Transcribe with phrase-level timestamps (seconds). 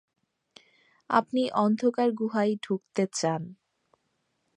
[1.09, 3.41] আপনি অন্ধকার গুহায় ঢুকতে চান।